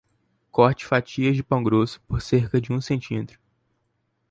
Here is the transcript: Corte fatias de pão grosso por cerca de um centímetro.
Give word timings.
Corte 0.49 0.83
fatias 0.83 1.35
de 1.35 1.43
pão 1.43 1.61
grosso 1.61 2.01
por 2.07 2.21
cerca 2.23 2.59
de 2.59 2.73
um 2.73 2.81
centímetro. 2.81 3.39